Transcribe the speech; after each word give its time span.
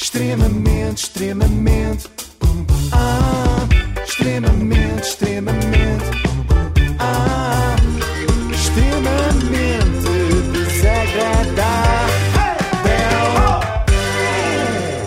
Extremamente, 0.00 1.02
extremamente. 1.02 2.06
Ah, 2.92 3.66
extremamente, 4.06 5.02
extremamente. 5.02 6.04
Ah, 7.00 7.74
extremamente 8.52 10.08
desagradável. 10.52 11.58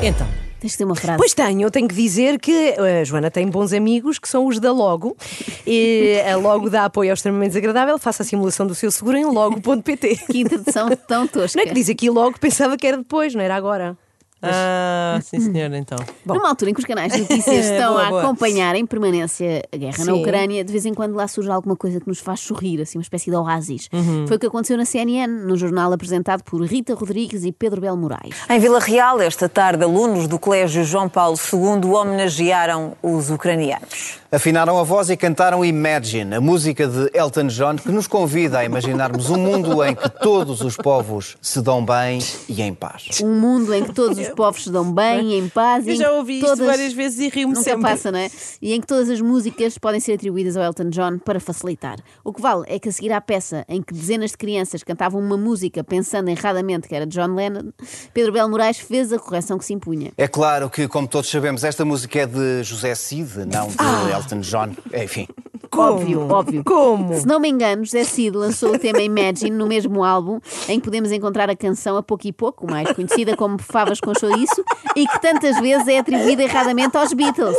Então. 0.04 0.28
Tens 0.60 0.76
ter 0.76 0.84
uma 0.84 0.96
frase. 0.96 1.18
Pois 1.18 1.34
tenho, 1.34 1.62
eu 1.62 1.72
tenho 1.72 1.88
que 1.88 1.96
dizer 1.96 2.38
que 2.38 2.76
a 2.78 3.04
Joana 3.04 3.32
tem 3.32 3.48
bons 3.48 3.74
amigos 3.74 4.20
que 4.20 4.30
são 4.30 4.46
os 4.46 4.60
da 4.60 4.72
Logo 4.72 5.18
e 5.66 6.22
a 6.30 6.36
Logo 6.36 6.70
dá 6.70 6.86
apoio 6.86 7.10
ao 7.10 7.16
extremamente 7.16 7.52
desagradável. 7.54 7.98
Faça 7.98 8.22
a 8.24 8.26
simulação 8.26 8.68
do 8.68 8.76
seu 8.76 8.92
seguro 8.92 9.18
em 9.18 9.26
logo.pt. 9.26 10.18
Que 10.30 10.42
introdução 10.42 10.90
tão 11.08 11.26
tosca. 11.26 11.58
Não 11.58 11.64
é 11.64 11.68
que 11.68 11.74
diz 11.74 11.90
aqui 11.90 12.10
logo, 12.10 12.38
pensava 12.38 12.78
que 12.78 12.86
era 12.86 12.98
depois, 12.98 13.34
não 13.34 13.42
era 13.42 13.56
agora. 13.56 13.98
Ah, 14.42 15.20
sim 15.22 15.40
senhor, 15.40 15.72
então. 15.74 15.98
Numa 16.26 16.50
altura 16.50 16.72
em 16.72 16.74
que 16.74 16.80
os 16.80 16.86
canais 16.86 17.14
de 17.14 17.20
notícias 17.22 17.66
estão 17.66 17.94
Boa, 17.94 18.06
a 18.06 18.10
boa. 18.10 18.24
acompanhar 18.24 18.76
em 18.76 18.86
permanência 18.86 19.64
a 19.72 19.78
guerra 19.78 20.00
na 20.00 20.14
Sim. 20.14 20.22
Ucrânia, 20.22 20.64
de 20.64 20.72
vez 20.72 20.86
em 20.86 20.94
quando 20.94 21.14
lá 21.16 21.28
surge 21.28 21.50
alguma 21.50 21.76
coisa 21.76 22.00
que 22.00 22.08
nos 22.08 22.20
faz 22.20 22.40
sorrir, 22.40 22.82
assim, 22.82 22.98
uma 22.98 23.04
espécie 23.04 23.30
de 23.30 23.36
oásis. 23.36 23.88
Uhum. 23.94 24.26
Foi 24.28 24.38
o 24.38 24.40
que 24.40 24.48
aconteceu 24.48 24.78
na 24.78 24.86
CNN, 24.86 25.28
no 25.46 25.56
jornal 25.56 25.92
apresentado 25.94 26.44
por 26.44 26.62
Rita 26.64 26.94
Rodrigues 26.94 27.44
e 27.44 27.52
Pedro 27.52 27.82
Bel 27.82 27.96
Moraes. 27.96 28.36
Em 28.50 28.60
Vila 28.60 28.80
Real, 28.80 29.22
esta 29.22 29.48
tarde, 29.48 29.84
alunos 29.84 30.28
do 30.28 30.40
Colégio 30.40 30.84
João 30.84 31.08
Paulo 31.08 31.38
II 31.52 31.92
homenagearam 31.92 32.94
os 33.02 33.30
ucranianos. 33.30 34.20
Afinaram 34.32 34.78
a 34.78 34.84
voz 34.84 35.10
e 35.10 35.18
cantaram 35.18 35.64
Imagine, 35.66 36.36
a 36.36 36.42
música 36.42 36.88
de 36.88 37.12
Elton 37.14 37.48
John, 37.48 37.76
que 37.76 37.92
nos 37.92 38.08
convida 38.08 38.60
a 38.60 38.66
imaginarmos 38.66 39.30
um 39.30 39.38
mundo 39.38 39.84
em 39.84 39.94
que 39.94 40.10
todos 40.10 40.62
os 40.62 40.78
povos 40.78 41.36
se 41.42 41.62
dão 41.62 41.84
bem 41.84 42.20
e 42.48 42.62
em 42.62 42.74
paz. 42.74 43.20
Um 43.22 43.34
mundo 43.40 43.74
em 43.74 43.84
que 43.84 43.94
todos 43.94 44.18
os 44.18 44.30
povos 44.36 44.64
se 44.64 44.70
dão 44.72 44.92
bem, 44.94 45.38
em 45.38 45.50
paz. 45.50 45.86
e 45.86 45.92
Eu 45.92 45.96
já 45.96 46.06
que 46.06 46.12
ouvi 46.12 46.34
isto 46.40 46.48
todas... 46.48 46.66
várias 46.66 46.94
vezes 46.94 47.20
e 47.20 47.30
rio-me 47.30 47.54
Nunca 47.54 47.64
sempre. 47.64 47.82
passa, 47.82 48.12
não 48.12 48.20
é? 48.20 48.30
E 48.62 48.74
em 48.74 48.82
que 48.82 48.88
todas 48.88 49.10
as 49.10 49.22
músicas 49.22 49.78
podem 49.78 50.00
ser 50.00 50.14
atribuídas 50.14 50.58
ao 50.58 50.64
Elton 50.64 50.90
John 50.90 51.18
para 51.20 51.40
facilitar. 51.40 51.98
O 52.24 52.34
que 52.34 52.42
vale 52.42 52.64
é 52.68 52.80
que 52.80 52.90
a 52.90 52.92
seguir 52.92 53.12
à 53.12 53.22
peça 53.22 53.66
em 53.68 53.82
que 53.82 53.94
dezenas 53.94 54.32
de 54.32 54.38
crianças 54.38 54.84
cantavam 54.84 55.20
uma 55.22 55.38
música 55.38 55.84
pensando 55.84 56.30
erradamente 56.30 56.88
que 56.88 56.96
era 56.96 57.06
de 57.06 57.16
John 57.18 57.36
Lennon, 57.36 57.72
Pedro 58.14 58.32
Bel 58.32 58.50
Moraes 58.50 58.78
fez 58.80 59.12
a 59.14 59.20
correção 59.20 59.58
que 59.58 59.66
se 59.66 59.74
impunha. 59.74 60.12
É 60.18 60.28
claro 60.28 60.70
que, 60.70 60.88
como 60.88 61.08
todos 61.08 61.30
sabemos, 61.30 61.64
esta 61.64 61.84
música 61.86 62.20
é 62.20 62.26
de 62.26 62.64
José 62.64 62.96
Cid, 62.96 63.46
não 63.46 63.68
de 63.68 64.12
Elton 64.14 64.40
John. 64.40 64.70
Enfim. 64.94 65.28
Óbvio, 65.74 66.28
óbvio. 66.30 66.64
Como? 66.64 67.14
Se 67.14 67.26
não 67.26 67.40
me 67.40 67.50
engano, 67.50 67.86
José 67.86 68.04
Cid 68.04 68.36
lançou 68.36 68.74
o 68.74 68.80
tema 68.80 69.02
Imagine 69.02 69.52
no 69.52 69.68
mesmo 69.68 70.04
álbum 70.04 70.40
em 70.68 70.80
que 70.80 70.86
podemos 70.86 71.12
encontrar 71.12 71.50
a 71.50 71.56
canção 71.56 71.96
A 71.96 72.04
Pouco 72.04 72.28
e 72.28 72.34
Pouco, 72.34 72.70
mais 72.70 72.92
conhecida 72.92 73.36
como 73.36 73.58
Favas 73.58 74.00
com 74.00 74.14
Chouriço, 74.14 74.64
e 74.96 75.08
que 75.08 75.22
tantas 75.22 75.60
vezes 75.60 75.88
é 75.88 76.00
atribuída 76.00 76.44
erradamente 76.44 76.98
aos 76.98 77.14
Beatles. 77.14 77.58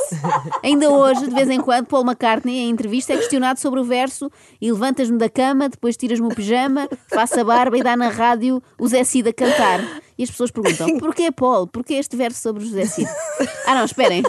Ainda 0.62 0.90
hoje, 0.90 1.26
de 1.26 1.34
vez 1.34 1.48
em 1.48 1.60
quando, 1.60 1.86
Paul 1.86 2.04
McCartney, 2.04 2.58
em 2.58 2.70
entrevista, 2.70 3.14
é 3.14 3.16
questionado 3.16 3.58
sobre 3.58 3.80
o 3.80 3.84
verso 3.84 4.30
e 4.60 4.70
levantas-me 4.70 5.18
da 5.18 5.28
cama, 5.28 5.68
depois 5.68 5.96
tiras-me 5.96 6.26
o 6.26 6.34
pijama, 6.34 6.88
faço 7.08 7.40
a 7.40 7.44
barba 7.44 7.78
e 7.78 7.82
dá 7.82 7.96
na 7.96 8.08
rádio 8.08 8.62
o 8.78 8.86
Zé 8.86 9.04
Cid 9.04 9.30
a 9.30 9.32
cantar. 9.32 9.80
E 10.18 10.24
as 10.24 10.30
pessoas 10.30 10.50
perguntam, 10.50 10.98
porquê 10.98 11.32
Paul? 11.32 11.66
Porquê 11.66 11.94
este 11.94 12.16
verso 12.16 12.40
sobre 12.40 12.62
o 12.62 12.66
José 12.66 12.84
Cid? 12.84 13.10
Ah 13.66 13.74
não, 13.74 13.84
esperem. 13.84 14.22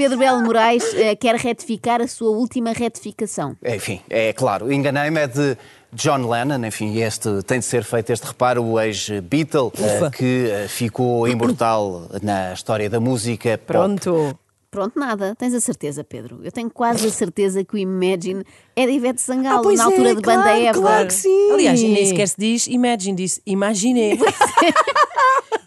Pedro 0.00 0.16
Belo 0.16 0.42
Moraes 0.42 0.94
eh, 0.94 1.14
quer 1.14 1.34
retificar 1.34 2.00
a 2.00 2.08
sua 2.08 2.30
última 2.30 2.72
retificação. 2.72 3.54
Enfim, 3.62 4.00
é 4.08 4.32
claro, 4.32 4.72
enganei-me, 4.72 5.20
é 5.20 5.26
de 5.26 5.58
John 5.92 6.26
Lennon, 6.26 6.64
enfim, 6.66 6.96
este 7.02 7.42
tem 7.42 7.58
de 7.58 7.66
ser 7.66 7.84
feito 7.84 8.10
este 8.10 8.26
reparo, 8.26 8.64
o 8.64 8.80
ex-Beatle, 8.80 9.70
eh, 9.78 10.10
que 10.10 10.50
eh, 10.50 10.68
ficou 10.68 11.28
imortal 11.28 12.08
na 12.22 12.54
história 12.54 12.88
da 12.88 12.98
música. 12.98 13.58
pop. 13.58 14.38
Pronto. 14.70 14.98
Nada. 14.98 15.34
Tens 15.36 15.52
a 15.52 15.60
certeza, 15.60 16.04
Pedro? 16.04 16.40
Eu 16.44 16.52
tenho 16.52 16.70
quase 16.70 17.06
a 17.06 17.10
certeza 17.10 17.64
que 17.64 17.74
o 17.74 17.78
Imagine 17.78 18.44
é 18.76 18.86
de 18.86 18.92
Ivete 18.92 19.20
Sangalo, 19.20 19.68
Ah, 19.68 19.72
na 19.74 19.84
altura 19.84 20.10
é, 20.10 20.14
de 20.14 20.20
Banda 20.22 20.42
claro, 20.42 20.60
Eva. 20.60 20.80
claro 20.80 21.06
que 21.08 21.14
sim. 21.14 21.52
Aliás, 21.52 21.82
nem 21.82 22.06
sequer 22.06 22.28
se 22.28 22.36
diz 22.38 22.66
imagine, 22.68 23.16
disse 23.16 23.42
imagine. 23.46 24.18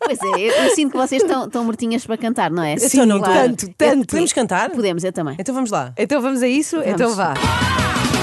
Pois 0.05 0.19
é, 0.22 0.41
eu, 0.41 0.51
eu 0.66 0.75
sinto 0.75 0.91
que 0.91 0.97
vocês 0.97 1.22
estão, 1.22 1.45
estão 1.45 1.63
mortinhas 1.63 2.05
para 2.05 2.17
cantar, 2.17 2.51
não 2.51 2.61
é? 2.61 2.75
Então 2.75 3.05
não 3.05 3.19
claro. 3.19 3.50
tanto, 3.50 3.73
tanto. 3.77 4.07
Podemos 4.07 4.33
cantar? 4.33 4.69
Podemos, 4.69 5.01
eu 5.01 5.13
também. 5.13 5.38
Então 5.39 5.56
vamos 5.56 5.72
lá. 5.72 5.94
Então 5.97 6.22
vamos 6.22 6.41
a 6.44 6.47
isso? 6.47 6.75
Então 6.85 7.16
vá. 7.16 7.33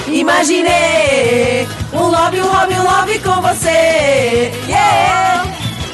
Imaginei 0.07 1.67
um 1.91 2.07
lobby, 2.07 2.39
um 2.39 2.45
lobby, 2.45 2.73
um 2.75 2.83
lobby 2.83 3.19
com 3.19 3.41
você. 3.41 4.51
Yeah! 4.67 5.43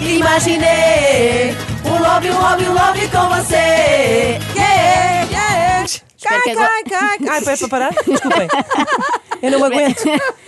Imaginei 0.02 1.56
um 1.86 2.02
lobby, 2.02 2.32
um 2.32 2.42
lobby, 2.42 2.64
um 2.68 2.74
lobby 2.74 3.08
com 3.10 3.30
você. 3.30 3.87
Cai, 6.56 6.84
cai. 6.84 7.18
Ai, 7.30 7.42
para 7.42 7.58
para 7.58 7.68
parar? 7.68 7.94
Desculpem. 8.06 8.48
Eu 9.42 9.52
não 9.52 9.64
aguento. 9.64 10.04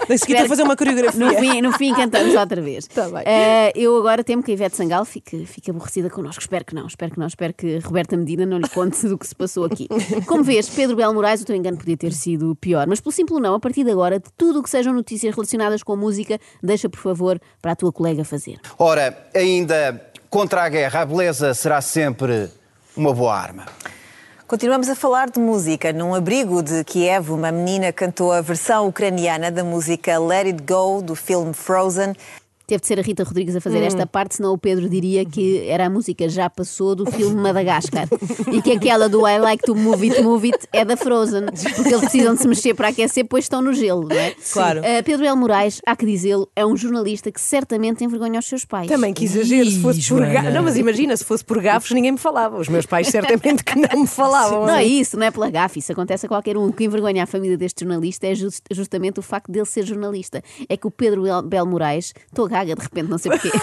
Nem 0.08 0.18
sequer 0.18 0.34
estou 0.34 0.46
a 0.46 0.50
fazer 0.50 0.64
uma 0.64 0.76
coreografia. 0.76 1.20
No 1.20 1.36
fim, 1.38 1.62
no 1.62 1.72
fim 1.74 1.94
cantamos 1.94 2.34
outra 2.36 2.62
vez. 2.62 2.88
Tá 2.88 3.08
bem. 3.08 3.24
Eh, 3.26 3.72
eu 3.76 3.96
agora 3.98 4.24
temo 4.24 4.42
que 4.42 4.52
a 4.52 4.54
Ivete 4.54 4.76
Sangalo 4.76 5.06
fique, 5.06 5.46
fique 5.46 5.70
aborrecida 5.70 6.10
connosco. 6.10 6.42
Espero 6.42 6.66
que 6.66 6.74
não, 6.74 6.88
espero 6.88 7.12
que 7.12 7.20
não. 7.20 7.28
Espero 7.28 7.54
que 7.54 7.78
Roberta 7.80 8.18
Medina 8.18 8.46
não 8.46 8.58
lhe 8.58 8.68
conte 8.68 9.08
do 9.08 9.18
que 9.18 9.28
se 9.28 9.36
passou 9.36 9.66
aqui. 9.66 9.88
Como 10.26 10.44
vês, 10.44 10.68
Pedro 10.70 10.96
Belo 10.96 11.14
Moraes, 11.14 11.42
o 11.42 11.46
teu 11.46 11.56
engano 11.56 11.78
podia 11.78 11.98
ter 11.98 12.14
sido 12.14 12.56
pior. 12.56 12.88
Mas 12.88 13.00
pelo 13.00 13.12
simples 13.12 13.40
não, 13.42 13.54
a 13.54 13.60
partir 13.60 13.84
de 13.84 13.92
agora, 13.92 14.20
de 14.20 14.30
tudo 14.36 14.60
o 14.60 14.64
que 14.64 14.70
sejam 14.70 14.94
notícias 14.94 15.36
relacionadas 15.36 15.84
com 15.84 15.96
música, 15.96 16.40
deixa, 16.62 16.90
por 16.90 17.00
favor, 17.00 17.40
para 17.62 17.74
a 17.74 17.76
tua 17.76 17.92
colega 17.92 18.24
fazer. 18.24 18.60
Ora, 18.78 19.16
ainda 19.36 20.10
contra 20.30 20.64
a 20.64 20.70
guerra, 20.70 21.02
a 21.02 21.06
beleza 21.06 21.54
será 21.54 21.82
sempre 21.82 22.50
uma 22.96 23.14
boa 23.14 23.36
arma. 23.36 23.66
Continuamos 24.50 24.90
a 24.90 24.96
falar 24.96 25.30
de 25.30 25.40
música. 25.40 25.94
Num 25.94 26.16
abrigo 26.16 26.64
de 26.64 26.84
Kiev, 26.84 27.32
uma 27.32 27.52
menina 27.52 27.94
cantou 27.94 28.32
a 28.32 28.42
versão 28.42 28.88
ucraniana 28.88 29.52
da 29.52 29.64
música 29.64 30.18
Let 30.18 30.48
It 30.48 30.64
Go, 30.64 31.04
do 31.04 31.16
filme 31.16 31.54
Frozen. 31.54 32.16
Teve 32.70 32.82
de 32.82 32.88
ser 32.88 33.00
a 33.00 33.02
Rita 33.02 33.24
Rodrigues 33.24 33.56
a 33.56 33.58
Hum. 33.58 33.62
fazer 33.62 33.82
esta 33.84 34.06
parte, 34.06 34.36
senão 34.36 34.54
o 34.54 34.58
Pedro 34.58 34.88
diria 34.88 35.26
que 35.26 35.68
era 35.68 35.88
a 35.88 35.90
música 35.90 36.30
já 36.30 36.48
passou 36.50 36.94
do 36.96 37.04
filme 37.12 37.36
Madagascar 37.42 38.08
e 38.54 38.62
que 38.62 38.72
aquela 38.74 39.10
do 39.10 39.28
I 39.28 39.40
Like 39.40 39.64
to 39.66 39.76
Move 39.76 40.10
It, 40.12 40.22
Move 40.22 40.52
It 40.54 40.68
é 40.72 40.86
da 40.86 40.96
Frozen, 40.96 41.46
porque 41.48 41.90
eles 41.90 42.00
precisam 42.02 42.36
de 42.36 42.42
se 42.42 42.48
mexer 42.48 42.76
para 42.76 42.90
aquecer, 42.90 43.26
pois 43.28 43.46
estão 43.46 43.60
no 43.62 43.74
gelo, 43.74 44.08
não 44.08 44.16
é? 44.16 44.36
Claro. 44.54 44.82
Uh, 44.82 45.04
Pedro 45.04 45.26
El 45.26 45.36
Moraes, 45.36 45.82
há 45.86 45.96
que 45.96 46.06
dizê-lo, 46.06 46.48
é 46.56 46.64
um 46.66 46.78
jornalista 46.78 47.32
que 47.32 47.42
certamente 47.42 48.04
envergonha 48.04 48.38
os 48.40 48.46
seus 48.46 48.66
pais. 48.66 48.88
Também 48.88 49.14
que 49.16 49.26
exagero, 49.26 49.70
se 49.70 49.82
fosse 49.82 50.08
por 50.08 50.26
gafos. 50.26 50.54
Não, 50.54 50.62
mas 50.64 50.78
imagina, 50.78 51.18
se 51.18 51.26
fosse 51.26 51.44
por 51.44 51.60
gafos, 51.62 51.90
ninguém 51.92 52.12
me 52.12 52.18
falava. 52.20 52.58
Os 52.60 52.68
meus 52.70 52.86
pais 52.86 53.08
certamente 53.08 53.64
que 53.64 53.76
não 53.80 54.02
me 54.02 54.08
falavam. 54.08 54.68
Não 54.68 54.76
é 54.76 54.84
isso, 54.84 55.18
não 55.18 55.26
é 55.26 55.32
pela 55.32 55.50
gafe, 55.50 55.80
isso 55.80 55.92
acontece 55.92 56.28
a 56.28 56.30
qualquer 56.30 56.56
um. 56.56 56.68
O 56.68 56.74
que 56.74 56.84
envergonha 56.84 57.24
a 57.24 57.26
família 57.26 57.58
deste 57.58 57.84
jornalista 57.84 58.28
é 58.28 58.36
just- 58.36 58.64
justamente 58.72 59.20
o 59.20 59.24
facto 59.24 59.52
dele 59.52 59.66
ser 59.66 59.86
jornalista. 59.86 60.44
É 60.68 60.78
que 60.78 60.86
o 60.86 60.92
Pedro 60.92 61.26
El- 61.26 61.42
Bel 61.42 61.66
Moraes, 61.66 62.14
estou 62.28 62.46
de 62.66 62.82
repente, 62.82 63.10
não 63.10 63.18
sei 63.18 63.32
porquê. 63.32 63.52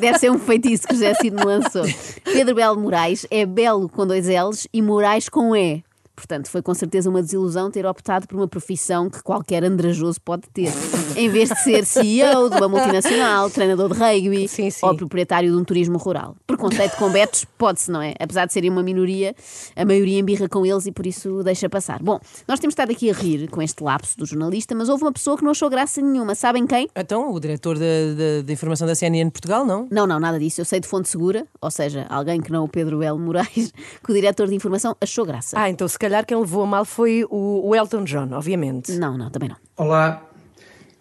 Deve 0.00 0.18
ser 0.18 0.30
um 0.30 0.38
feitiço 0.38 0.86
que 0.86 0.94
José 0.94 1.14
Cid 1.14 1.36
me 1.36 1.44
lançou. 1.44 1.84
Pedro 2.24 2.54
Belo 2.54 2.80
Moraes 2.80 3.26
é 3.30 3.44
belo 3.44 3.88
com 3.88 4.06
dois 4.06 4.26
L's 4.26 4.66
e 4.72 4.80
Moraes 4.80 5.28
com 5.28 5.54
E. 5.54 5.84
Portanto, 6.14 6.48
foi 6.48 6.62
com 6.62 6.72
certeza 6.72 7.10
uma 7.10 7.20
desilusão 7.22 7.70
ter 7.70 7.84
optado 7.84 8.26
por 8.26 8.36
uma 8.36 8.48
profissão 8.48 9.10
que 9.10 9.22
qualquer 9.22 9.62
andrajoso 9.62 10.18
pode 10.20 10.48
ter. 10.52 10.72
Em 11.16 11.30
vez 11.30 11.48
de 11.48 11.58
ser 11.60 11.86
CEO 11.86 12.50
de 12.50 12.56
uma 12.56 12.68
multinacional, 12.68 13.48
treinador 13.48 13.92
de 13.92 13.98
rugby 13.98 14.46
Sim, 14.46 14.68
sim. 14.70 14.84
ou 14.84 14.94
proprietário 14.94 15.50
de 15.50 15.56
um 15.56 15.64
turismo 15.64 15.96
rural. 15.96 16.36
Preconceito 16.46 16.96
com 16.96 17.10
betos, 17.10 17.46
pode-se, 17.56 17.90
não 17.90 18.02
é? 18.02 18.14
Apesar 18.20 18.44
de 18.44 18.52
serem 18.52 18.70
uma 18.70 18.82
minoria, 18.82 19.34
a 19.74 19.84
maioria 19.84 20.18
embirra 20.18 20.46
com 20.46 20.66
eles 20.66 20.84
e 20.86 20.92
por 20.92 21.06
isso 21.06 21.42
deixa 21.42 21.70
passar. 21.70 22.02
Bom, 22.02 22.20
nós 22.46 22.60
temos 22.60 22.72
estado 22.72 22.92
aqui 22.92 23.08
a 23.10 23.14
rir 23.14 23.48
com 23.48 23.62
este 23.62 23.82
lapso 23.82 24.18
do 24.18 24.26
jornalista, 24.26 24.74
mas 24.74 24.90
houve 24.90 25.04
uma 25.04 25.12
pessoa 25.12 25.38
que 25.38 25.42
não 25.44 25.52
achou 25.52 25.70
graça 25.70 26.02
nenhuma. 26.02 26.34
Sabem 26.34 26.66
quem? 26.66 26.88
Então, 26.94 27.32
o 27.32 27.40
diretor 27.40 27.78
da 27.78 28.52
informação 28.52 28.86
da 28.86 28.94
CNN 28.94 29.30
Portugal, 29.30 29.64
não? 29.64 29.88
Não, 29.90 30.06
não, 30.06 30.20
nada 30.20 30.38
disso. 30.38 30.60
Eu 30.60 30.66
sei 30.66 30.80
de 30.80 30.86
fonte 30.86 31.08
segura, 31.08 31.46
ou 31.62 31.70
seja, 31.70 32.06
alguém 32.10 32.40
que 32.42 32.52
não 32.52 32.64
o 32.64 32.68
Pedro 32.68 33.02
L. 33.02 33.18
Moraes, 33.18 33.72
que 34.04 34.10
o 34.10 34.14
diretor 34.14 34.48
de 34.48 34.54
informação 34.54 34.94
achou 35.00 35.24
graça. 35.24 35.58
Ah, 35.58 35.70
então 35.70 35.88
se 35.88 35.98
calhar 35.98 36.26
quem 36.26 36.36
levou 36.38 36.62
a 36.64 36.66
mal 36.66 36.84
foi 36.84 37.24
o, 37.30 37.68
o 37.68 37.74
Elton 37.74 38.04
John, 38.04 38.28
obviamente. 38.32 38.92
Não, 38.92 39.16
não, 39.16 39.30
também 39.30 39.48
não. 39.48 39.56
Olá, 39.76 40.25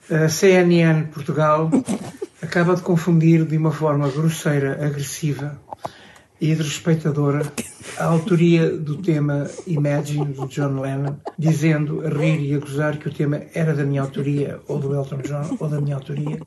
a 0.09 0.29
CNN 0.29 1.05
Portugal 1.05 1.69
acaba 2.41 2.75
de 2.75 2.81
confundir 2.81 3.45
de 3.45 3.57
uma 3.57 3.71
forma 3.71 4.09
grosseira, 4.09 4.85
agressiva 4.85 5.59
e 6.39 6.53
desrespeitadora 6.53 7.41
a 7.97 8.05
autoria 8.05 8.69
do 8.69 8.97
tema 8.97 9.49
Imagine 9.65 10.33
do 10.33 10.47
John 10.47 10.81
Lennon, 10.81 11.15
dizendo 11.37 12.05
a 12.05 12.09
rir 12.09 12.41
e 12.41 12.53
a 12.53 12.59
gozar 12.59 12.97
que 12.97 13.07
o 13.07 13.13
tema 13.13 13.41
era 13.53 13.73
da 13.73 13.85
minha 13.85 14.01
autoria, 14.01 14.59
ou 14.67 14.79
do 14.79 14.93
Elton 14.93 15.19
John, 15.19 15.57
ou 15.59 15.69
da 15.69 15.79
minha 15.79 15.95
autoria. 15.95 16.39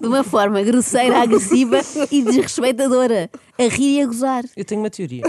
De 0.00 0.06
uma 0.06 0.22
forma 0.22 0.62
grosseira, 0.62 1.20
agressiva 1.20 1.80
e 2.10 2.22
desrespeitadora. 2.22 3.28
A 3.58 3.62
rir 3.64 3.98
e 3.98 4.02
a 4.02 4.06
gozar. 4.06 4.44
Eu 4.56 4.64
tenho 4.64 4.80
uma 4.80 4.90
teoria. 4.90 5.22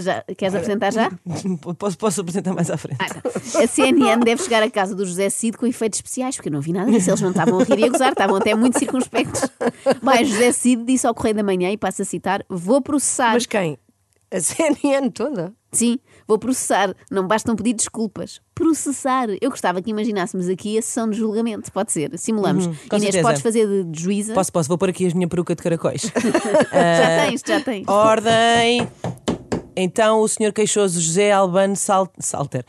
Já, 0.00 0.24
queres 0.36 0.54
apresentar 0.54 0.92
já? 0.92 1.10
Posso, 1.78 1.98
posso 1.98 2.20
apresentar 2.20 2.52
mais 2.54 2.70
à 2.70 2.76
frente? 2.76 2.98
A 3.00 3.66
CNN 3.66 4.20
deve 4.24 4.42
chegar 4.42 4.62
à 4.62 4.70
casa 4.70 4.94
do 4.94 5.04
José 5.04 5.28
Cid 5.30 5.56
com 5.56 5.66
efeitos 5.66 5.98
especiais, 5.98 6.36
porque 6.36 6.48
eu 6.48 6.52
não 6.52 6.60
vi 6.60 6.72
nada 6.72 6.90
disso. 6.90 7.10
Eles 7.10 7.20
não 7.20 7.30
estavam 7.30 7.58
a 7.58 7.64
rir 7.64 7.78
e 7.78 7.84
a 7.84 7.88
gozar, 7.88 8.12
estavam 8.12 8.36
até 8.36 8.54
muito 8.54 8.78
circunspectos. 8.78 9.42
Mas 10.02 10.28
José 10.28 10.52
Cid 10.52 10.84
disse 10.84 11.06
ao 11.06 11.14
Correio 11.14 11.36
da 11.36 11.42
Manhã, 11.42 11.70
e 11.70 11.76
passo 11.76 12.02
a 12.02 12.04
citar: 12.04 12.44
Vou 12.48 12.80
processar. 12.80 13.32
Mas 13.32 13.46
quem? 13.46 13.78
A 14.30 14.40
CNN 14.40 15.10
toda? 15.10 15.52
Sim, 15.70 15.98
vou 16.26 16.38
processar. 16.38 16.94
Não 17.10 17.26
bastam 17.26 17.54
pedir 17.54 17.72
desculpas. 17.72 18.40
Processar. 18.54 19.28
Eu 19.40 19.50
gostava 19.50 19.80
que 19.82 19.90
imaginássemos 19.90 20.48
aqui 20.48 20.78
a 20.78 20.82
sessão 20.82 21.08
de 21.10 21.16
julgamento. 21.18 21.70
Pode 21.72 21.92
ser. 21.92 22.16
Simulamos. 22.18 22.66
Uhum, 22.66 22.72
Inês, 22.72 23.02
certeza. 23.02 23.22
podes 23.22 23.42
fazer 23.42 23.66
de, 23.66 23.84
de 23.84 24.00
juíza? 24.02 24.34
Posso, 24.34 24.52
posso, 24.52 24.68
vou 24.68 24.78
pôr 24.78 24.88
aqui 24.88 25.06
a 25.06 25.14
minha 25.14 25.28
peruca 25.28 25.54
de 25.54 25.62
caracóis. 25.62 26.02
Já 26.72 27.26
tens, 27.26 27.42
já 27.46 27.60
tens. 27.60 27.86
Ordem! 27.88 28.88
Então 29.76 30.20
o 30.20 30.28
senhor 30.28 30.52
queixoso 30.52 31.00
José 31.00 31.32
Albano 31.32 31.76
Sal- 31.76 32.12
Salter. 32.18 32.64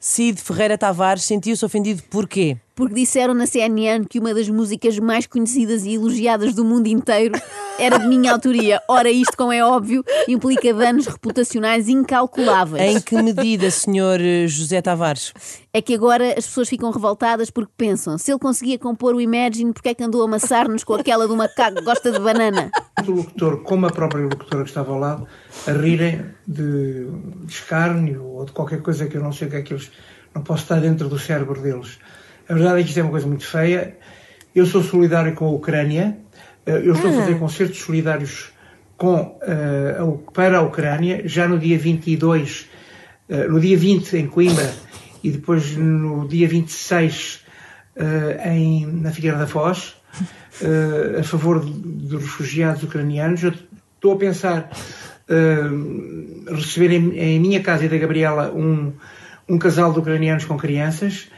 Cid 0.00 0.38
Ferreira 0.42 0.76
Tavares 0.76 1.22
sentiu-se 1.24 1.64
ofendido 1.64 2.02
porquê? 2.10 2.58
Porque 2.74 2.94
disseram 2.94 3.32
na 3.32 3.46
CNN 3.46 4.04
que 4.04 4.18
uma 4.18 4.34
das 4.34 4.48
músicas 4.50 4.98
mais 4.98 5.26
conhecidas 5.26 5.84
e 5.84 5.94
elogiadas 5.94 6.52
do 6.54 6.62
mundo 6.62 6.88
inteiro 6.88 7.40
era 7.78 7.98
de 7.98 8.06
minha 8.06 8.30
autoria. 8.32 8.82
Ora, 8.86 9.08
isto, 9.10 9.34
como 9.34 9.50
é 9.50 9.64
óbvio, 9.64 10.04
implica 10.28 10.74
danos 10.74 11.06
reputacionais 11.06 11.88
incalculáveis. 11.88 12.96
Em 12.96 13.00
que 13.00 13.14
medida, 13.22 13.70
senhor 13.70 14.18
José 14.46 14.82
Tavares? 14.82 15.32
É 15.72 15.80
que 15.80 15.94
agora 15.94 16.34
as 16.36 16.44
pessoas 16.46 16.68
ficam 16.68 16.90
revoltadas 16.90 17.48
porque 17.48 17.72
pensam: 17.74 18.18
se 18.18 18.30
ele 18.30 18.38
conseguia 18.40 18.78
compor 18.78 19.14
o 19.14 19.20
Imagine, 19.22 19.72
porque 19.72 19.88
é 19.88 19.94
que 19.94 20.04
andou 20.04 20.20
a 20.20 20.24
amassar-nos 20.26 20.84
com 20.84 20.92
aquela 20.94 21.26
do 21.26 21.34
macaco 21.34 21.76
que 21.78 21.82
gosta 21.84 22.12
de 22.12 22.18
banana? 22.18 22.70
O 23.08 23.16
locutor, 23.16 23.62
como 23.62 23.86
a 23.86 23.90
própria 23.90 24.24
locutora 24.24 24.62
que 24.64 24.70
estava 24.70 24.92
ao 24.92 24.98
lado, 24.98 25.26
a 25.66 25.72
rirem 25.72 26.22
de, 26.46 27.06
de 27.44 27.52
escárnio 27.52 28.22
ou 28.24 28.44
de 28.44 28.52
qualquer 28.52 28.80
coisa 28.82 29.06
que 29.06 29.16
eu 29.16 29.22
não 29.22 29.32
sei 29.32 29.48
o 29.48 29.50
que 29.50 29.56
é 29.56 29.62
que 29.62 29.72
eles. 29.74 29.90
Não 30.34 30.42
posso 30.42 30.62
estar 30.64 30.80
dentro 30.80 31.08
do 31.08 31.18
cérebro 31.18 31.60
deles. 31.62 31.98
A 32.48 32.54
verdade 32.54 32.80
é 32.80 32.82
que 32.82 32.88
isto 32.88 32.98
é 32.98 33.02
uma 33.02 33.10
coisa 33.12 33.26
muito 33.26 33.46
feia. 33.46 33.96
Eu 34.54 34.66
sou 34.66 34.82
solidário 34.82 35.32
com 35.34 35.46
a 35.46 35.50
Ucrânia. 35.50 36.16
Eh, 36.66 36.82
Eu 36.84 36.94
estou 36.94 37.10
a 37.10 37.14
fazer 37.14 37.38
concertos 37.38 37.78
solidários 37.78 38.52
com, 38.96 39.14
a- 39.42 40.32
para 40.32 40.58
a 40.58 40.62
Ucrânia, 40.62 41.22
já 41.26 41.46
no 41.48 41.58
dia 41.58 41.78
22, 41.78 42.66
eh, 43.28 43.46
no 43.48 43.60
dia 43.60 43.76
20 43.78 44.16
em 44.16 44.26
Coimbra 44.26 44.72
e 45.22 45.30
depois 45.30 45.76
no 45.76 46.26
dia 46.28 46.46
26 46.48 47.43
eh, 47.43 47.43
em, 48.44 48.86
na 48.86 49.10
Figueira 49.10 49.38
da 49.38 49.46
Foz, 49.46 49.96
eh, 50.62 51.20
a 51.20 51.22
favor 51.24 51.60
dos 51.60 52.22
refugiados 52.22 52.82
ucranianos. 52.82 53.42
Eu 53.42 53.52
estou 53.96 54.12
a 54.12 54.16
pensar 54.16 54.70
eh, 55.28 56.54
receber 56.54 56.92
em, 56.92 57.18
em 57.18 57.40
minha 57.40 57.62
casa 57.62 57.84
e 57.84 57.88
da 57.88 57.96
Gabriela 57.96 58.52
um, 58.52 58.92
um 59.48 59.58
casal 59.58 59.92
de 59.92 59.98
ucranianos 59.98 60.44
com 60.44 60.56
crianças. 60.56 61.28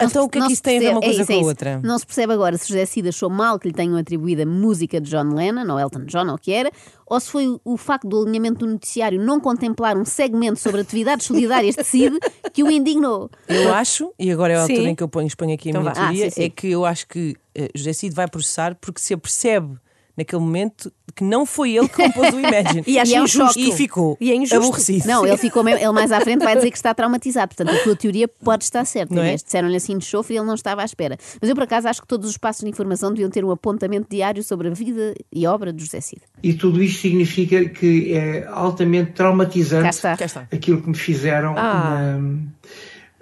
Então 0.00 0.24
o 0.24 0.28
que 0.28 0.38
é 0.38 0.46
que 0.46 0.52
isso 0.52 0.62
tem 0.62 0.76
a 0.76 0.80
ver 0.80 0.90
uma 0.90 1.00
percebe- 1.00 1.16
coisa 1.16 1.20
é 1.20 1.22
isso, 1.22 1.26
com 1.26 1.32
é 1.32 1.36
a 1.36 1.40
isso. 1.40 1.48
outra? 1.48 1.80
Não 1.82 1.98
se 1.98 2.06
percebe 2.06 2.32
agora 2.32 2.56
se 2.56 2.68
José 2.68 2.86
Cid 2.86 3.08
achou 3.08 3.28
mal 3.28 3.58
que 3.58 3.66
lhe 3.66 3.74
tenham 3.74 3.96
atribuído 3.96 4.42
a 4.42 4.46
música 4.46 5.00
de 5.00 5.10
John 5.10 5.34
Lennon, 5.34 5.72
ou 5.72 5.78
Elton 5.80 6.04
John, 6.04 6.28
ou 6.28 6.34
o 6.34 6.38
que 6.38 6.52
era, 6.52 6.70
ou 7.06 7.18
se 7.18 7.28
foi 7.30 7.58
o 7.64 7.76
facto 7.76 8.06
do 8.06 8.22
alinhamento 8.22 8.64
do 8.64 8.70
noticiário 8.72 9.20
não 9.20 9.40
contemplar 9.40 9.96
um 9.96 10.04
segmento 10.04 10.60
sobre 10.60 10.80
atividades 10.82 11.26
solidárias 11.26 11.74
de 11.74 11.82
Cid 11.84 12.16
que 12.54 12.62
o 12.62 12.70
indignou. 12.70 13.28
Eu 13.48 13.72
acho, 13.74 14.12
e 14.18 14.30
agora 14.30 14.52
é 14.52 14.56
a 14.56 14.60
altura 14.62 14.78
Sim. 14.82 14.88
em 14.88 14.94
que 14.94 15.02
eu 15.02 15.08
ponho, 15.08 15.26
exponho 15.26 15.54
aqui 15.54 15.68
a 15.68 15.70
Então 15.70 15.82
minha 15.82 15.92
vá. 15.94 16.00
teoria, 16.00 16.26
Ah, 16.26 16.30
sim, 16.30 16.34
sim. 16.42 16.44
é 16.44 16.48
que 16.50 16.68
eu 16.70 16.84
acho 16.84 17.08
que 17.08 17.34
eh, 17.54 17.68
José 17.74 17.92
Cid 17.92 18.14
vai 18.14 18.28
processar 18.28 18.76
porque 18.76 19.00
se 19.00 19.14
apercebe 19.14 19.76
naquele 20.18 20.42
momento 20.42 20.92
que 21.14 21.24
não 21.24 21.46
foi 21.46 21.76
ele 21.76 21.88
que 21.88 21.96
compôs 21.96 22.34
o 22.34 22.38
Imagine. 22.38 22.82
E 22.86 22.98
acho 22.98 23.14
é 23.14 23.20
um 23.20 23.24
injusto. 23.24 23.58
E 23.58 23.72
ficou 23.72 24.16
E 24.20 24.30
é 24.30 24.34
injusto. 24.34 24.56
aborrecido. 24.56 25.06
Não, 25.06 25.26
ele 25.26 25.36
ficou 25.38 25.64
mesmo, 25.64 25.80
ele 25.82 25.92
mais 25.92 26.12
à 26.12 26.20
frente 26.20 26.44
vai 26.44 26.54
dizer 26.56 26.70
que 26.70 26.76
está 26.76 26.92
traumatizado. 26.92 27.54
Portanto, 27.54 27.74
a 27.76 27.82
tua 27.82 27.96
teoria 27.96 28.28
pode 28.28 28.64
estar 28.64 28.84
certa. 28.84 29.14
Não 29.14 29.22
é? 29.22 29.34
Disseram-lhe 29.36 29.76
assim 29.76 29.96
de 29.96 30.04
chofre 30.04 30.34
e 30.34 30.38
ele 30.38 30.46
não 30.46 30.54
estava 30.54 30.82
à 30.82 30.84
espera. 30.84 31.16
Mas 31.40 31.48
eu, 31.48 31.54
por 31.56 31.64
acaso, 31.64 31.88
acho 31.88 32.02
que 32.02 32.06
todos 32.06 32.28
os 32.28 32.36
passos 32.36 32.62
de 32.62 32.68
informação 32.68 33.10
deviam 33.10 33.30
ter 33.30 33.44
um 33.44 33.50
apontamento 33.50 34.06
diário 34.10 34.42
sobre 34.44 34.68
a 34.68 34.70
vida 34.72 35.14
e 35.32 35.46
obra 35.46 35.72
de 35.72 35.82
José 35.84 36.00
Cid. 36.00 36.20
E 36.42 36.52
tudo 36.54 36.82
isto 36.82 37.00
significa 37.00 37.64
que 37.68 38.12
é 38.12 38.46
altamente 38.48 39.12
traumatizante 39.12 39.84
Cá 39.84 39.90
está. 39.90 40.16
Cá 40.16 40.24
está. 40.26 40.40
aquilo 40.52 40.82
que 40.82 40.88
me 40.88 40.96
fizeram 40.96 41.54
Ah. 41.56 42.18
na- 42.18 42.48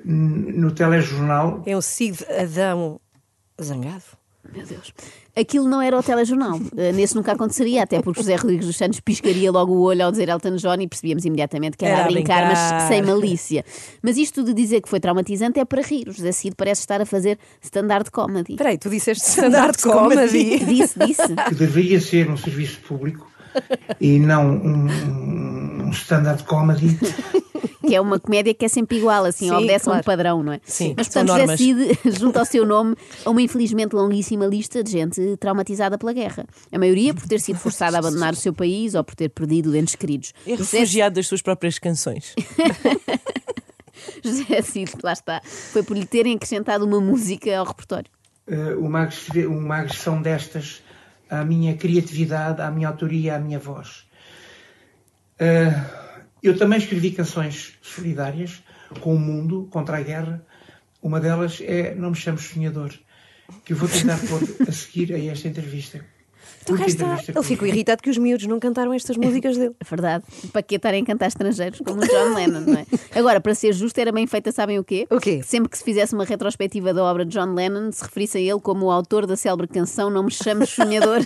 no 0.04 0.70
telejornal. 0.70 1.62
É 1.66 1.76
o 1.76 1.82
Cid 1.82 2.24
Adão 2.40 3.00
zangado. 3.60 4.02
Meu 4.54 4.66
Deus. 4.66 4.92
Aquilo 5.34 5.68
não 5.68 5.82
era 5.82 5.98
o 5.98 6.02
telejornal. 6.02 6.56
Uh, 6.56 6.92
Nesse 6.94 7.14
nunca 7.14 7.32
aconteceria, 7.32 7.82
até 7.82 8.00
porque 8.00 8.20
José 8.20 8.36
Rodrigues 8.36 8.66
dos 8.66 8.76
Santos 8.76 9.00
piscaria 9.00 9.50
logo 9.52 9.72
o 9.72 9.80
olho 9.82 10.04
ao 10.04 10.10
dizer 10.10 10.28
Elton 10.28 10.56
John 10.56 10.80
e 10.80 10.88
percebíamos 10.88 11.24
imediatamente 11.24 11.76
que 11.76 11.84
era, 11.84 11.98
Era 11.98 12.04
a 12.04 12.10
brincar, 12.10 12.46
brincar. 12.46 12.72
mas 12.72 12.88
sem 12.88 13.02
malícia. 13.02 13.64
Mas 14.02 14.16
isto 14.16 14.42
de 14.42 14.54
dizer 14.54 14.80
que 14.80 14.88
foi 14.88 14.98
traumatizante 14.98 15.60
é 15.60 15.64
para 15.64 15.82
rir. 15.82 16.08
O 16.08 16.12
José 16.12 16.32
Cid 16.32 16.54
parece 16.56 16.80
estar 16.80 17.00
a 17.00 17.06
fazer 17.06 17.38
standard 17.62 18.10
comedy. 18.10 18.52
Espera 18.52 18.70
aí, 18.70 18.78
tu 18.78 18.88
disseste 18.88 19.24
standard 19.28 19.76
comedy. 19.82 20.64
Disse, 20.64 20.98
disse. 20.98 21.34
que 21.48 21.54
deveria 21.54 22.00
ser 22.00 22.30
um 22.30 22.36
serviço 22.36 22.80
público 22.80 23.30
e 24.00 24.18
não 24.18 24.50
um, 24.50 25.86
um 25.86 25.90
standard 25.90 26.44
comedy. 26.44 26.98
Que 27.86 27.94
é 27.94 28.00
uma 28.00 28.18
comédia 28.18 28.52
que 28.52 28.64
é 28.64 28.68
sempre 28.68 28.98
igual, 28.98 29.24
assim, 29.24 29.48
Sim, 29.48 29.54
obedece 29.54 29.88
a 29.88 29.92
um 29.92 29.94
claro. 29.94 30.04
padrão, 30.04 30.42
não 30.42 30.52
é? 30.52 30.60
Sim, 30.64 30.94
Mas 30.96 31.08
portanto, 31.08 31.40
José. 31.40 31.56
Cid 31.56 31.98
junta 32.18 32.40
ao 32.40 32.44
seu 32.44 32.66
nome 32.66 32.96
a 33.24 33.30
uma 33.30 33.40
infelizmente 33.42 33.94
longuíssima 33.94 34.46
lista 34.46 34.82
de 34.82 34.90
gente 34.90 35.36
traumatizada 35.38 35.96
pela 35.98 36.12
guerra. 36.12 36.46
A 36.72 36.78
maioria 36.78 37.14
por 37.14 37.26
ter 37.26 37.40
sido 37.40 37.58
forçada 37.58 37.96
a 37.96 38.00
abandonar 38.00 38.32
o 38.32 38.36
seu 38.36 38.52
país 38.52 38.94
ou 38.94 39.04
por 39.04 39.14
ter 39.14 39.28
perdido 39.28 39.74
entes 39.76 39.94
queridos. 39.94 40.32
É 40.46 40.56
José, 40.56 40.78
refugiado 40.78 41.14
das 41.16 41.26
suas 41.26 41.42
próprias 41.42 41.78
canções. 41.78 42.34
José 44.22 44.62
Cid, 44.62 44.92
lá 45.02 45.12
está, 45.12 45.40
foi 45.44 45.82
por 45.82 45.96
lhe 45.96 46.06
terem 46.06 46.36
acrescentado 46.36 46.84
uma 46.84 47.00
música 47.00 47.56
ao 47.56 47.64
repertório. 47.64 48.10
Eh, 48.46 48.74
uma, 48.74 49.08
uma 49.48 49.76
agressão 49.78 50.22
destas 50.22 50.82
à 51.28 51.44
minha 51.44 51.76
criatividade, 51.76 52.60
à 52.62 52.70
minha 52.70 52.88
autoria, 52.88 53.36
à 53.36 53.38
minha 53.38 53.58
voz. 53.58 54.06
Eh, 55.38 55.72
eu 56.42 56.56
também 56.56 56.78
escrevi 56.78 57.10
canções 57.10 57.74
solidárias 57.82 58.62
com 59.00 59.14
o 59.14 59.18
mundo, 59.18 59.68
contra 59.70 59.98
a 59.98 60.02
guerra. 60.02 60.44
Uma 61.02 61.20
delas 61.20 61.60
é 61.62 61.94
Não 61.94 62.10
Me 62.10 62.16
Chames 62.16 62.42
Sonhador, 62.42 62.92
que 63.64 63.72
eu 63.72 63.76
vou 63.76 63.88
tentar 63.88 64.18
pôr 64.18 64.40
a 64.68 64.72
seguir 64.72 65.14
a 65.14 65.18
esta 65.24 65.48
entrevista. 65.48 66.04
Então 66.66 66.76
cá 66.76 66.86
está. 66.86 67.18
Ele 67.28 67.42
ficou 67.44 67.68
irritado 67.68 68.02
que 68.02 68.10
os 68.10 68.18
miúdos 68.18 68.44
não 68.46 68.58
cantaram 68.58 68.92
estas 68.92 69.16
músicas 69.16 69.56
dele. 69.56 69.74
É 69.78 69.84
verdade. 69.88 70.24
Para 70.52 70.62
que 70.62 70.74
estarem 70.74 71.02
a 71.02 71.06
cantar 71.06 71.28
estrangeiros 71.28 71.80
como 71.84 72.02
o 72.02 72.06
John 72.06 72.34
Lennon, 72.34 72.60
não 72.60 72.74
é? 72.74 72.86
Agora, 73.14 73.40
para 73.40 73.54
ser 73.54 73.72
justo, 73.72 73.96
era 74.00 74.10
bem 74.10 74.26
feita, 74.26 74.50
sabem 74.50 74.76
o 74.78 74.82
quê? 74.84 75.06
O 75.10 75.20
quê? 75.20 75.40
Sempre 75.44 75.68
que 75.70 75.78
se 75.78 75.84
fizesse 75.84 76.12
uma 76.14 76.24
retrospectiva 76.24 76.92
da 76.92 77.04
obra 77.04 77.24
de 77.24 77.30
John 77.38 77.54
Lennon, 77.54 77.92
se 77.92 78.02
referisse 78.02 78.38
a 78.38 78.40
ele 78.40 78.58
como 78.60 78.86
o 78.86 78.90
autor 78.90 79.26
da 79.26 79.36
célebre 79.36 79.68
canção 79.68 80.10
Não 80.10 80.24
Me 80.24 80.30
Chames 80.32 80.70
Sonhador, 80.70 81.20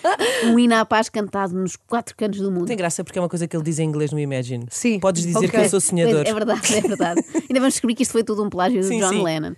um 0.46 0.58
hino 0.58 0.74
à 0.74 0.84
paz 0.84 1.08
cantado 1.08 1.54
nos 1.54 1.76
quatro 1.76 2.14
cantos 2.16 2.40
do 2.40 2.50
mundo. 2.50 2.66
Tem 2.66 2.76
graça 2.76 3.04
porque 3.04 3.18
é 3.18 3.22
uma 3.22 3.28
coisa 3.28 3.46
que 3.46 3.54
ele 3.56 3.64
diz 3.64 3.78
em 3.78 3.84
inglês 3.88 4.12
no 4.12 4.18
Imagine. 4.18 4.66
Sim. 4.70 4.98
Podes 5.00 5.22
dizer 5.22 5.38
Ok. 5.38 5.50
que 5.50 5.56
eu 5.56 5.68
sou 5.68 5.80
sonhador. 5.80 6.24
Pois, 6.24 6.28
É 6.28 6.34
verdade, 6.34 6.74
é 6.74 6.80
verdade. 6.80 7.24
Ainda 7.34 7.60
vamos 7.60 7.74
descobrir 7.74 7.94
que 7.94 8.02
isto 8.02 8.12
foi 8.12 8.24
tudo 8.24 8.42
um 8.44 8.48
plágio 8.50 8.80
de 8.80 8.86
Sim, 8.86 9.00
John 9.00 9.08
sim. 9.10 9.22
Lennon. 9.22 9.52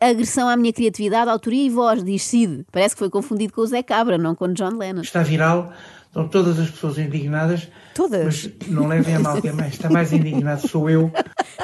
A 0.00 0.06
agressão 0.08 0.48
à 0.48 0.56
minha 0.56 0.72
criatividade, 0.72 1.30
autoria 1.30 1.64
e 1.66 1.70
voz, 1.70 2.02
diz 2.02 2.22
Cid. 2.24 2.64
Parece 2.72 2.94
que 2.94 2.98
foi 2.98 3.10
confundido 3.10 3.52
com 3.52 3.60
o 3.60 3.66
Zé 3.66 3.82
Cabra, 3.82 4.18
não 4.18 4.34
com 4.34 4.48
John 4.52 4.71
Lennon. 4.78 5.02
Está 5.02 5.22
viral, 5.22 5.72
estão 6.06 6.28
todas 6.28 6.58
as 6.58 6.70
pessoas 6.70 6.98
indignadas. 6.98 7.68
Todas? 7.94 8.24
Mas 8.24 8.68
não 8.68 8.86
levem 8.86 9.16
a 9.16 9.20
mal, 9.20 9.40
quem 9.40 9.52
mais 9.52 9.74
está 9.74 9.90
mais 9.90 10.12
indignado 10.12 10.66
sou 10.66 10.88
eu. 10.88 11.12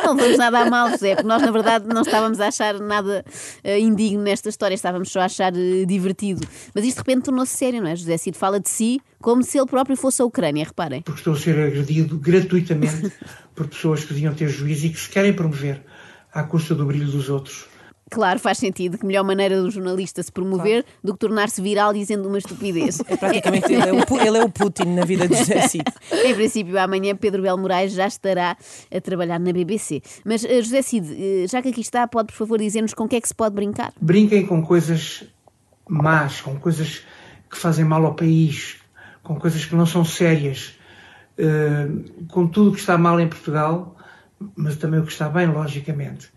Não 0.04 0.16
vamos 0.16 0.38
nada 0.38 0.60
a 0.60 0.70
mal, 0.70 0.90
José, 0.90 1.14
porque 1.14 1.28
nós, 1.28 1.42
na 1.42 1.50
verdade, 1.50 1.86
não 1.86 2.02
estávamos 2.02 2.40
a 2.40 2.48
achar 2.48 2.78
nada 2.78 3.24
eh, 3.62 3.78
indigno 3.78 4.22
nesta 4.22 4.48
história, 4.48 4.74
estávamos 4.74 5.10
só 5.10 5.20
a 5.20 5.24
achar 5.24 5.52
eh, 5.54 5.84
divertido. 5.86 6.46
Mas 6.74 6.84
isto 6.84 6.96
de 6.96 7.00
repente 7.00 7.24
tornou-se 7.24 7.56
sério, 7.56 7.82
não 7.82 7.88
é? 7.88 7.96
José 7.96 8.16
Cid 8.16 8.36
fala 8.36 8.58
de 8.58 8.68
si 8.68 9.00
como 9.20 9.42
se 9.42 9.58
ele 9.58 9.66
próprio 9.66 9.96
fosse 9.96 10.22
a 10.22 10.24
Ucrânia, 10.24 10.64
reparem. 10.64 11.02
porque 11.02 11.20
estou 11.20 11.34
a 11.34 11.38
ser 11.38 11.58
agredido 11.58 12.18
gratuitamente 12.18 13.12
por 13.54 13.66
pessoas 13.68 14.04
que 14.04 14.14
deviam 14.14 14.32
ter 14.32 14.48
juízo 14.48 14.86
e 14.86 14.90
que 14.90 15.00
se 15.00 15.08
querem 15.08 15.32
promover 15.32 15.82
à 16.32 16.42
custa 16.44 16.74
do 16.74 16.86
brilho 16.86 17.06
dos 17.10 17.28
outros. 17.28 17.66
Claro, 18.10 18.38
faz 18.38 18.58
sentido. 18.58 18.98
Que 18.98 19.06
melhor 19.06 19.24
maneira 19.24 19.60
do 19.60 19.70
jornalista 19.70 20.22
se 20.22 20.32
promover 20.32 20.84
do 21.02 21.12
que 21.12 21.18
tornar-se 21.18 21.60
viral 21.60 21.92
dizendo 21.92 22.28
uma 22.28 22.38
estupidez. 22.38 23.02
Praticamente 23.18 23.72
ele 23.72 23.88
é, 23.88 23.92
o, 23.92 24.20
ele 24.20 24.38
é 24.38 24.44
o 24.44 24.50
Putin 24.50 24.94
na 24.94 25.04
vida 25.04 25.28
de 25.28 25.36
José 25.36 25.68
Cid. 25.68 25.84
Em 26.24 26.34
princípio, 26.34 26.78
amanhã 26.78 27.14
Pedro 27.16 27.42
Bel 27.42 27.56
Moraes 27.56 27.92
já 27.92 28.06
estará 28.06 28.56
a 28.94 29.00
trabalhar 29.00 29.38
na 29.38 29.52
BBC. 29.52 30.02
Mas, 30.24 30.44
eh, 30.44 30.62
José 30.62 30.82
Cid, 30.82 31.06
eh, 31.12 31.46
já 31.46 31.62
que 31.62 31.68
aqui 31.68 31.80
está, 31.80 32.06
pode 32.06 32.28
por 32.28 32.34
favor 32.34 32.58
dizer-nos 32.58 32.94
com 32.94 33.04
o 33.04 33.08
que 33.08 33.16
é 33.16 33.20
que 33.20 33.28
se 33.28 33.34
pode 33.34 33.54
brincar? 33.54 33.92
Brinquem 34.00 34.46
com 34.46 34.62
coisas 34.62 35.24
más, 35.88 36.40
com 36.40 36.56
coisas 36.56 37.02
que 37.50 37.56
fazem 37.56 37.84
mal 37.84 38.04
ao 38.04 38.14
país, 38.14 38.76
com 39.22 39.36
coisas 39.36 39.64
que 39.64 39.74
não 39.74 39.86
são 39.86 40.04
sérias, 40.04 40.78
eh, 41.36 41.88
com 42.30 42.46
tudo 42.46 42.70
o 42.70 42.72
que 42.72 42.80
está 42.80 42.98
mal 42.98 43.18
em 43.20 43.28
Portugal, 43.28 43.96
mas 44.56 44.76
também 44.76 45.00
o 45.00 45.04
que 45.04 45.12
está 45.12 45.28
bem, 45.28 45.46
logicamente. 45.46 46.30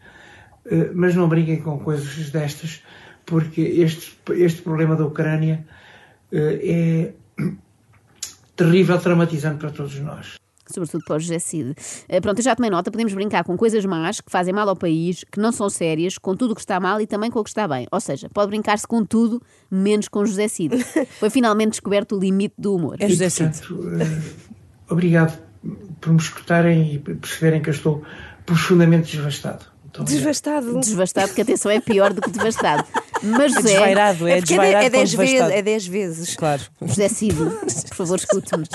Eh, 0.65 0.91
mas 0.94 1.15
não 1.15 1.27
brinquem 1.27 1.62
com 1.62 1.80
coisas 1.80 2.30
destas, 2.30 2.82
porque 3.25 3.62
este, 3.62 4.15
este 4.32 4.62
problema 4.62 4.96
da 4.96 5.06
Ucrânia 5.06 5.65
eh, 6.32 6.60
é 6.63 7.13
terrível, 8.56 9.00
traumatizante 9.00 9.58
para 9.58 9.72
todos 9.72 10.00
nós. 10.00 10.36
sobretudo 10.72 11.03
para 11.03 11.18
o 11.18 11.20
José 11.20 11.39
Cid. 11.39 11.75
Eh, 12.08 12.22
Pronto, 12.22 12.39
eu 12.39 12.44
já 12.44 12.56
tomei 12.56 12.70
nota, 12.70 12.91
podemos 12.91 13.13
brincar 13.13 13.44
com 13.44 13.58
coisas 13.58 13.84
más 13.86 14.22
que 14.22 14.32
fazem 14.32 14.53
mal 14.53 14.70
ao 14.70 14.75
país, 14.75 15.25
que 15.30 15.39
não 15.39 15.51
são 15.51 15.70
sérias, 15.70 16.18
com 16.18 16.36
tudo 16.36 16.51
o 16.51 16.56
que 16.56 16.62
está 16.62 16.80
mal 16.80 17.01
e 17.01 17.08
também 17.08 17.30
com 17.30 17.39
o 17.39 17.44
que 17.44 17.50
está 17.50 17.68
bem. 17.68 17.88
Ou 17.91 18.00
seja, 18.00 18.30
pode 18.30 18.50
brincar-se 18.50 18.88
com 18.88 19.03
tudo, 19.03 19.41
menos 19.70 20.08
com 20.08 20.25
José 20.25 20.48
Cid. 20.48 20.77
Foi 21.20 21.30
finalmente 21.30 21.72
descoberto 21.72 22.15
o 22.15 22.20
limite 22.20 22.56
do 22.58 22.75
humor. 22.75 22.96
É 23.00 23.10
José 23.10 23.30
Cid. 23.30 23.60
portanto, 23.60 23.89
eh, 24.00 24.22
obrigado 24.89 25.38
por 26.00 26.13
me 26.13 26.20
escutarem 26.20 26.96
e 26.96 27.00
perceberem 27.00 27.62
que 27.62 27.70
eu 27.70 27.74
estou 27.74 28.03
profundamente 28.46 29.12
desvastado. 29.12 29.71
Muito 29.91 30.01
obrigado. 30.01 30.17
Desvastado. 30.17 30.79
Desvastado, 30.79 31.33
que 31.33 31.41
atenção 31.41 31.71
é 31.71 31.79
pior 31.81 32.13
do 32.13 32.21
que 32.21 32.29
devastado. 32.29 32.83
Mas 33.24 33.53
José, 33.53 33.74
Desvairado, 33.74 34.27
é, 34.27 34.36
porque 34.38 34.48
desvairado 34.48 34.86
é 34.86 34.89
com 34.89 34.98
10 34.98 35.13
vezes, 35.13 35.33
devastado. 35.33 35.51
é 35.53 35.62
10 35.62 35.88
vezes. 35.88 36.36
Claro. 36.36 36.62
José 36.81 37.10
Cid, 37.10 37.36
por 37.36 37.95
favor, 37.95 38.17
escute-me. 38.17 38.65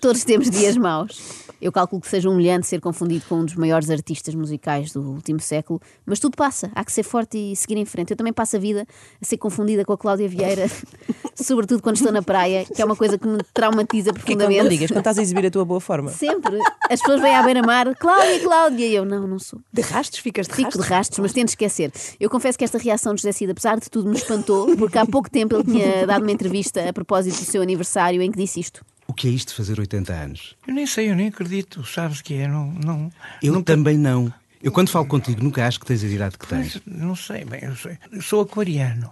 Todos 0.00 0.24
temos 0.24 0.50
dias 0.50 0.76
maus. 0.76 1.20
Eu 1.60 1.70
calculo 1.70 2.00
que 2.00 2.08
seja 2.08 2.28
humilhante 2.28 2.66
ser 2.66 2.80
confundido 2.80 3.24
com 3.28 3.36
um 3.36 3.44
dos 3.44 3.54
maiores 3.54 3.90
artistas 3.90 4.34
musicais 4.34 4.92
do 4.92 5.02
último 5.02 5.40
século, 5.40 5.80
mas 6.06 6.18
tudo 6.18 6.36
passa. 6.36 6.70
Há 6.74 6.84
que 6.84 6.92
ser 6.92 7.02
forte 7.02 7.36
e 7.36 7.54
seguir 7.56 7.76
em 7.76 7.84
frente. 7.84 8.12
Eu 8.12 8.16
também 8.16 8.32
passo 8.32 8.56
a 8.56 8.58
vida 8.58 8.86
a 9.20 9.24
ser 9.24 9.36
confundida 9.36 9.84
com 9.84 9.92
a 9.92 9.98
Cláudia 9.98 10.28
Vieira, 10.28 10.66
sobretudo 11.34 11.82
quando 11.82 11.96
estou 11.96 12.12
na 12.12 12.22
praia, 12.22 12.64
que 12.64 12.80
é 12.80 12.84
uma 12.84 12.96
coisa 12.96 13.18
que 13.18 13.26
me 13.26 13.38
traumatiza 13.52 14.12
profundamente. 14.12 14.62
não 14.62 14.68
ligas, 14.68 14.90
quando 14.90 14.98
estás 14.98 15.18
a 15.18 15.22
exibir 15.22 15.46
a 15.46 15.50
tua 15.50 15.64
boa 15.64 15.80
forma. 15.80 16.10
Sempre. 16.10 16.58
As 16.88 17.00
pessoas 17.00 17.20
vêm 17.20 17.34
à 17.34 17.42
beira-mar, 17.42 17.94
Cláudia, 17.96 18.40
Cláudia, 18.40 18.86
e 18.86 18.94
eu 18.94 19.04
não, 19.04 19.26
não 19.26 19.38
sou. 19.38 19.60
De 19.72 19.82
rastos, 19.82 20.18
ficas 20.18 20.46
de 20.46 20.54
Fico 20.54 20.68
rastos. 20.68 20.84
de 20.86 20.90
rastros, 20.90 21.18
mas 21.20 21.32
tento 21.32 21.48
esquecer. 21.48 21.92
Eu 22.18 22.30
confesso 22.30 22.58
que 22.58 22.64
esta 22.64 22.78
reação 22.78 23.14
de 23.14 23.22
José 23.22 23.32
Cid, 23.32 23.52
apesar 23.52 23.78
de 23.78 23.88
tudo, 23.90 24.08
me 24.08 24.16
espantou, 24.16 24.76
porque 24.76 24.98
há 24.98 25.06
pouco 25.06 25.30
tempo 25.30 25.56
ele 25.56 25.64
tinha 25.64 26.06
dado 26.06 26.22
uma 26.22 26.32
entrevista 26.32 26.88
a 26.88 26.92
propósito 26.92 27.38
do 27.38 27.44
seu 27.44 27.62
aniversário 27.62 28.22
em 28.22 28.30
que 28.30 28.38
disse 28.38 28.60
isto. 28.60 28.84
O 29.10 29.12
que 29.12 29.26
é 29.26 29.30
isto 29.32 29.48
de 29.48 29.54
fazer 29.54 29.80
80 29.80 30.12
anos? 30.12 30.54
Eu 30.68 30.72
nem 30.72 30.86
sei, 30.86 31.10
eu 31.10 31.16
nem 31.16 31.26
acredito. 31.26 31.84
Sabes 31.84 32.22
que 32.22 32.32
é? 32.34 32.46
Não, 32.46 32.70
não, 32.70 33.10
Eu 33.42 33.54
nunca- 33.54 33.72
também 33.74 33.98
não. 33.98 34.32
Eu 34.62 34.70
quando 34.70 34.88
falo 34.88 35.04
contigo 35.04 35.42
nunca 35.42 35.66
acho 35.66 35.80
que 35.80 35.86
tens 35.86 36.04
a 36.04 36.06
idade 36.06 36.38
que 36.38 36.46
Pois, 36.46 36.74
tens. 36.74 36.82
não 36.86 37.16
sei, 37.16 37.44
bem, 37.44 37.58
eu, 37.64 37.74
sei. 37.74 37.98
Eu 38.12 38.22
sou 38.22 38.42
aquariano. 38.42 39.10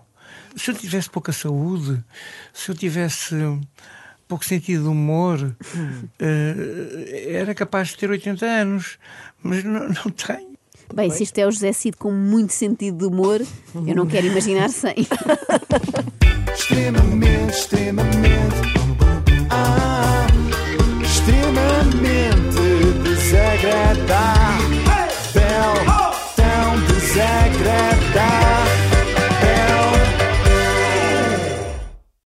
Se 0.54 0.70
eu 0.70 0.74
tivesse 0.76 1.10
pouca 1.10 1.32
saúde, 1.32 1.98
se 2.54 2.70
eu 2.70 2.76
tivesse 2.76 3.34
hum, 3.34 3.60
pouco 4.28 4.44
sentido 4.44 4.84
de 4.84 4.88
humor, 4.88 5.52
eh, 6.20 7.26
era 7.32 7.52
capaz 7.52 7.88
de 7.88 7.96
ter 7.96 8.08
80 8.08 8.46
anos, 8.46 8.98
mas 9.42 9.64
não, 9.64 9.88
não 9.90 10.10
tenho. 10.12 10.56
Bem, 10.94 11.10
se 11.10 11.24
isto 11.24 11.36
é 11.38 11.46
o 11.46 11.50
José 11.50 11.72
Cid 11.72 11.96
com 11.96 12.12
muito 12.12 12.52
sentido 12.52 12.98
de 12.98 13.04
humor, 13.06 13.40
eu 13.74 13.96
não 13.96 14.06
quero 14.06 14.28
imaginar 14.28 14.68
sem. 14.70 14.94
Extremamente, 16.54 17.50
extremamente. 17.52 18.77
Extremamente 21.02 22.60
desagradável. 23.04 24.77